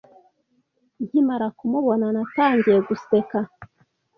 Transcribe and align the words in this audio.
Nkimara 1.05 1.47
kumubona, 1.57 2.05
natangiye 2.15 2.79
guseka. 2.87 3.37